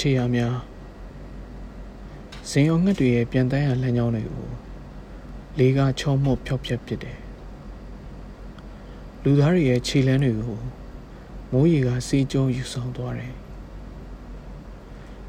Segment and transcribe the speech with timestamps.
[0.00, 0.56] ခြေရာများ
[2.50, 4.48] ဇင်အောင်ငှက်တွေရဲ့ပြန်တန်းရလမ်းကြောင်းတွေကို
[5.58, 7.18] လေးကချောမော့ဖြောက်ဖြက်ပစ်တယ်
[9.22, 10.58] လူသားတွေရဲ့ခြေလမ်းတွေကို
[11.52, 13.34] မိုးရေကစေးကျုံယူဆောင်သွားတယ်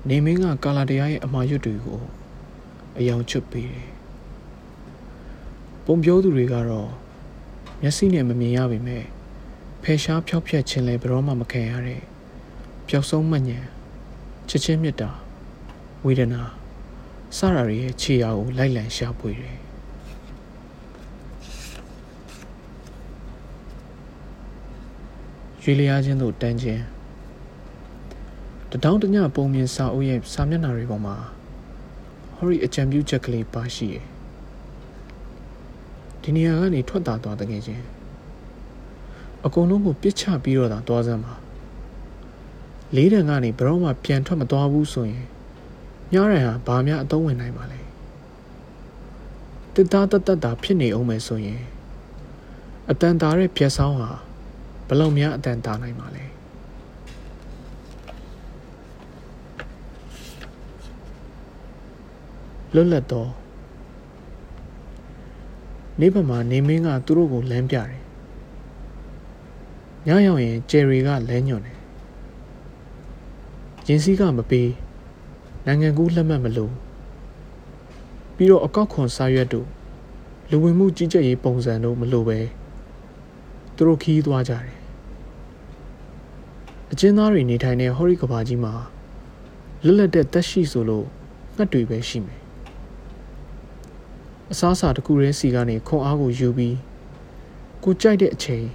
[0.07, 2.01] နေမင်းကကာလာတရားရဲ့အမာရွတ်တွေကို
[2.97, 3.89] အယောင်ချွတ်ပေးတယ်
[5.85, 6.89] ပုံပြောသူတွေကတော့
[7.81, 9.03] မျက်စိနဲ့မမြင်ရပေမဲ့
[9.83, 12.01] ဖယ်ရှားဖြောက်ဖြက်ခြင်းလည်းဘရောမှမခံရတဲ့
[12.87, 13.59] ပျောက်ဆုံးမှညံ
[14.49, 15.09] ချစ်ချင်းမြတ်တာ
[16.05, 16.41] ဝေဒနာ
[17.37, 19.57] စရာတွေရဲ့ခြေရာကိုလိုက်လံရှာဖွေတယ်
[25.63, 26.83] ရွေလျားခြင်းတို့တန်းခြင်း
[28.71, 31.15] တတောင်းတညပုံမြင်စာအုပ်ရဲ့စာမျက်နှာတွေပေါ်မှာ
[32.35, 34.05] ဟောရီအကြံပြုချက်ကလေးပါရှိတယ်
[36.21, 37.83] ဒီနေရာကနေထွက်တာသွားတကယ်ချင်း
[39.45, 41.33] အကုန်လုံးကိုပြစ်ချပြီးတော့သာသွားစမ်းပါ
[42.95, 45.25] လေးတန်ကနေဘရောမှပြန်ထွက်မသွားဘူးဆိုရင်
[46.13, 47.79] ညရန်ဟာဘာမှအသုံးဝင်နိုင်ပါလဲ
[49.73, 51.61] တစ်သားတတ်တတ်တာဖြစ်နေအောင်မယ်ဆိုရင်
[52.89, 54.09] အတန်တာတဲ့ဖြက်ဆောင်ဟာ
[54.87, 56.25] ဘလောက်များအတန်တာနိုင်ပါလဲ
[62.73, 63.31] လွတ်လပ်တော့
[65.99, 67.89] နေဘမှာနေမင်းကသူတို့ကိုလမ်းပြတယ်
[70.07, 71.80] ညရောက်ရင်ဂျယ်ရီကလမ်းညွှန်တယ်
[73.87, 74.69] ရင်စည်းကမပေး
[75.65, 76.73] နိုင်ငံကူးလက်မှတ်မလို့
[78.35, 79.67] ပြီးတော့အကောက်ခွန်စာရွက်တို့
[80.49, 82.39] လူဝင်မှုကြီးကြပ်ရေးပုံစံတို့မလို့ပဲ
[83.75, 84.67] သူတို့ခီးသွားကြတယ်
[86.91, 88.73] အကျဉ်းသားတွေနေထိုင်တဲ့ဟော်ရီကဘာကြီးမှာ
[89.85, 91.05] လွတ်လပ်တဲ့တက်ရှိဆိုလို့
[91.55, 92.41] ငှက်တွေပဲရှိမယ်
[94.51, 96.77] အစားအစာတစ်ခုရဲစီကနေခွန်အားကိုယူပြီး
[97.83, 98.65] ကိုကြိုက်တဲ့အချိန်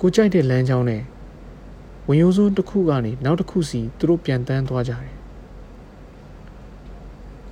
[0.00, 1.02] ကိုကြိုက်တဲ့လမ်းကြောင်းနဲ့
[2.08, 5.14] ဝင်ရိုးစွန်းတစ်ခုကနေနောက်တစ်ခုစီသူတို့ပြန်တန်းသွားကြတယ်။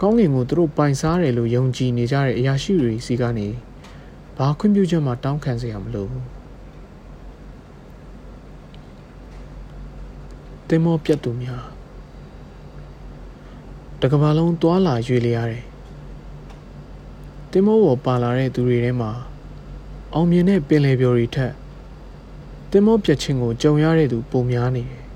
[0.00, 3.48] ကောင်းကင်ကိုသူတို့ပိုင်စားတယ်လို့ယုံကြည်နေကြတဲ့အရာရှိတွေစီကနေ
[4.36, 6.26] ဘာခွင့်ပြုချက်မှတောင်းခံစရာမလိုဘူး။
[10.68, 11.64] တင်မောပြတ်သူများ
[14.00, 15.64] တကဘာလုံးတွာလာရွေလျရတယ်။
[17.50, 19.10] တင်မောပေါ်ပါလာတဲ့သူတွေထဲမှာ
[20.14, 21.52] အောင်မြင်တဲ့ပင်လယ်ပျော်တွေထက်
[22.74, 25.02] တင်မောပြက်ချင်းကိုကြုံရတဲ့သူပုံများနေတယ်။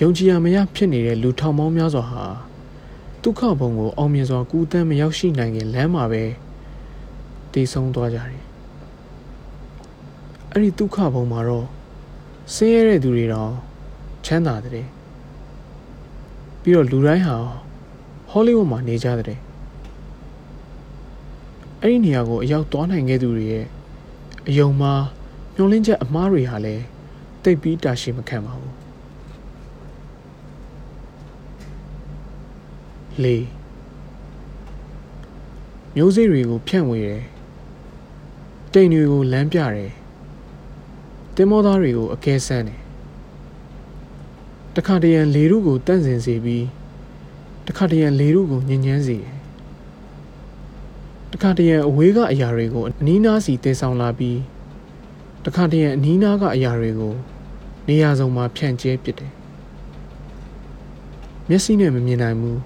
[0.00, 2.24] ယုံကြည်ရမရဖြစ်နေတဲ့လူထောင်ပေါင်းများစွာဟာ
[3.22, 6.22] ဒုက္ခဘုံကိုအောင်မြင်စွာကူးတန်းမရောက်ရှိနိုင်ခင်လမ်းမှာပဲ
[7.52, 8.42] တည်ဆုံးသွားကြတယ်။
[10.50, 11.66] အဲ့ဒီဒုက္ခဘုံမှာတော့
[12.54, 13.52] ဆင်းရဲတဲ့သူတွေတော့
[14.24, 14.86] ချမ်းသာတဲ့
[16.62, 17.36] ပြီးတော့လူတိုင်းဟာ
[18.30, 19.38] ဟောလိဝုဒ်မှာနေကြတဲ့
[21.80, 23.66] အဲ့ဒီနေရာကိုအရောက်သွားနိုင်ခဲ့သူတွေရဲ့
[24.48, 24.92] အယုံမှာ
[25.54, 26.84] မျောလင်းချက်အမားတွေဟာလည်း
[27.42, 28.74] တိတ်ပြီးတာရှိမခံပါဘူး
[33.22, 33.44] လေး
[35.94, 37.22] မျိုးစေ့တွေကိုဖြန့်ဝေတယ်
[38.72, 39.92] တိမ်တွေကိုလမ်းပြတယ်
[41.36, 42.80] တင်မောသားတွေကိုအကဲဆန်းတယ်
[44.76, 46.66] တခါတရံလေရုကိုတန့်စင်စေပြီး
[47.66, 49.32] တခါတရံလေရုကိုညဉ့်ညမ်းစေတယ်
[51.32, 54.38] တခါတရံအဝေးကအရာတွေကိုအနီးနားစီတည်ဆောင်လာပြီး
[55.44, 57.14] တခါတည်းအနီးနားကအရာတွေကို
[57.88, 59.32] နေရာစုံမှာဖြန့်ကျဲပစ်တယ်
[61.48, 62.60] မျက်စိနဲ့မမြင်နိုင်ဘူး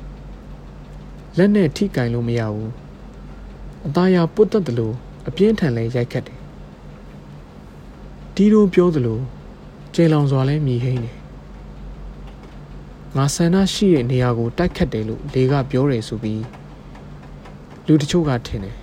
[1.37, 2.73] လက်နဲ့ထိကင်လို့မရဘူး
[3.87, 4.95] အသားရပုတ်တက်တယ်လို့
[5.29, 6.39] အပြင်းထန်လဲရိုက်ခတ်တယ်
[8.35, 9.19] ဒီလိုပြောသလို
[9.95, 11.17] ကျေလောင်စွာလဲမြည်ဟိန်းတယ်
[13.17, 16.45] ငါဆန္ဒရှိတဲ့နေရာကိုတိုက်ခတ်တယ်လို့လေကပြောတယ်ဆိုပြီး
[17.87, 18.77] လူတချို့ကထင်တယ်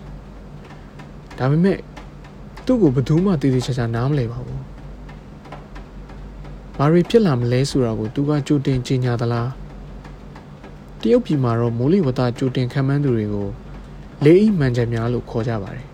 [1.38, 1.78] ဒါပေမဲ့
[2.66, 4.60] သူ့ကိုဘယ်သူမှတည်တည်ချာချာနားမလဲပါဘူး။
[6.78, 9.50] ဘာတွေဖြစ်လာမလဲဆိုတာကိုသူကကြိုတင်ကြေညာသလား။
[11.02, 13.48] တရုတ်ပြည်မှာတော့မိုးလေဝသကြိုတင်ခံမှန်းသူတွေကို
[14.24, 15.86] လေးအိမှန်ချက်များလို့ခေါ်ကြပါတယ်။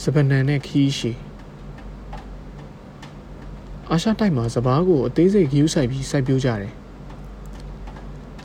[0.00, 1.12] စပနန်နဲ့ခီးရှိ
[3.90, 6.72] အာရှတိုက်မှာစပားကိုအသေးစိတ်ဂယူးဆိုင်ပြီးစိုက်ပျိုးကြတယ်။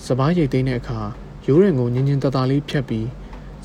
[0.05, 1.01] စပားရိတ်သိမ်းတဲ့အခါ
[1.49, 3.07] ရိုးရံကိုညင်ညင်တတလေးဖြတ်ပြီး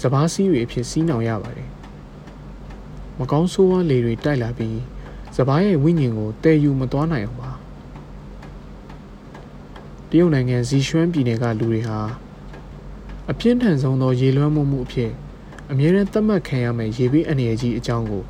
[0.03, 1.69] စပားစီးတွေအဖြစ်စီးနှောင်ရပါတယ်။
[3.19, 4.79] မကောင်းဆိုးဝါးလေတွေတိုက်လာပြီး
[5.37, 7.51] စပားရဲ့ဝိညာဉ်ကိုတည်ယူမသွားနိုင်အောင်ပါ။
[10.09, 11.99] တရုတ်နိုင်ငံဇီရွှမ်းပြည်နယ်ကလူတွေဟာ
[13.31, 15.11] အပြင်းထန်ဆုံးသောရေလွှမ်းမှုမှုအဖြစ်
[15.71, 18.23] အမြဲတမ်းသတ်မှတ်ခံရမယ့်ရေဘေးအနေအကြီးအကြောင်းကို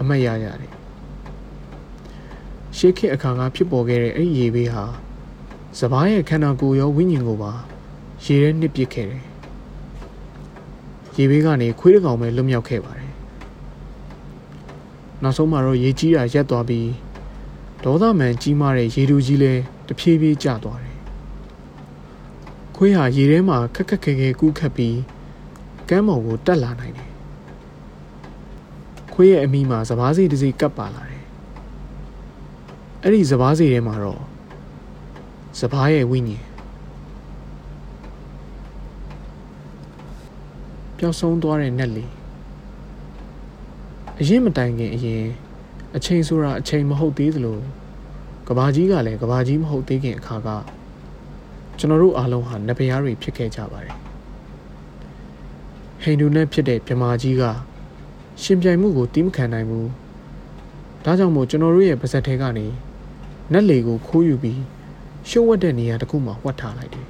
[0.00, 0.72] အမှတ်ရရတယ်။
[2.76, 4.84] ရှေးခေတ်အခါကဖြစ်ပေါ်ခဲ့တဲ့အဲ့ဒီရေဘေးဟာ
[5.78, 7.52] စပားရဲ့ခန္ဓာကိုယ်ရောဝိညာဉ်ကိုပါ
[8.24, 9.22] ရေထဲနှစ်ပစ်ခဲ့တယ်။
[11.16, 13.12] ရေဘေးကနေခွေးတစ်ကောင်ပဲလွတ်မြောက်ခဲ့ပါတယ်။
[15.22, 16.88] နောက်ဆုံးမှာတော့ရေကြီးတာရက်သွားပြီး
[17.84, 19.52] ဒေါသမန်ကြီးမားတဲ့ရေတူကြီးလဲ
[19.86, 20.98] တဖြည်းဖြည်းကျသွားတယ်
[22.76, 24.98] ခွေးဟာရေထဲမှာခက်ခက်ခဲခဲကူးခတ်ပြီး
[25.88, 27.10] ကမ်းပေါ်ကိုတက်လာနိုင်တယ်
[29.14, 31.24] ခွေးရဲ့အမိမှာစပားစီတစ်စီးကပ်ပါလာတယ်
[33.02, 34.22] အဲ့ဒီစပားစီထဲမှာတော့
[35.60, 36.42] စပားရဲ့ဝိညာဉ်
[41.04, 42.04] ပျောက်ဆုံးသွားတဲ့နက်လီ
[44.20, 45.24] အရင်မတိုင်ခင်အရင်
[45.96, 47.58] အချိန်ဆိုတာအချိန်မဟုတ်သေးသလို
[48.48, 50.48] ကဘာကြီးကလည်းကဘာကြီးမဟုတ်သေးခင်အခါက
[51.78, 53.96] ကျွန်တော်တို့အားလုံးဟာနဗရားတွေဖြစ်ခဲ့ကြပါတယ်
[56.02, 57.42] ဟိန္ဒူနဲ့ဖြစ်တဲ့မြမာကြီးက
[58.42, 59.88] ရှင်ပြိုင်မှုကိုတီးမခံနိုင်ဘူး
[61.04, 62.66] ဒါကြောင့်မို့ကျွန်တော်တို့ရဲ့ပါဇက်ထဲကနေ
[63.52, 64.60] နက်လေကိုခိုးယူပြီး
[65.28, 67.06] ရှုံးဝတ်တဲ့နေရာတစ်ခုမှာဝတ်ထားလိုက်တယ်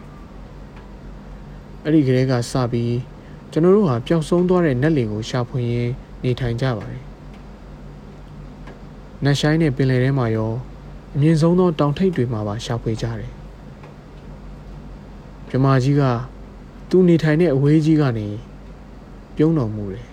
[1.85, 2.93] အဲ့ဒီကလေးကစပြီး
[3.53, 7.03] ကျွန်တော်တို့ဟာပျောက်ဆုံးသွားတဲ့နက်လေကိုရှာဖွေရင်းနေထိုင်ကြပါတယ်
[9.25, 10.53] နတ်ဆိုင်တဲ့ပင်လယ်ထဲမှာရော
[11.15, 13.33] အမြင့်ဆုံးသောတောင်ထိပ်တွေမှာပါရှာဖွေကြတယ်
[15.49, 16.03] မြမကြီးက
[16.91, 18.29] သူနေထိုင်တဲ့အဝေးကြီးကနေ
[19.37, 20.12] ပြုံးတော်မူတယ်